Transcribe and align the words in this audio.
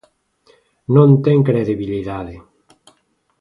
Non 0.95 1.09
ten 1.25 1.37
credibilidade. 1.49 2.35